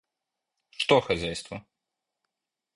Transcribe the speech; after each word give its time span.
Что 0.71 0.99
хозяйство? 0.99 1.63